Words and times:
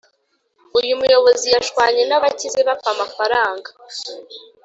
Uyumuyobozi 0.77 1.47
yashwanye 1.55 2.03
nabakize 2.05 2.59
bapfa 2.67 2.87
amafaranga 2.95 3.69